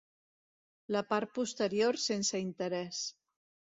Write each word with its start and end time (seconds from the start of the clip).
La 0.95 1.03
part 1.13 1.35
posterior 1.37 2.03
sense 2.09 2.45
interès. 2.51 3.09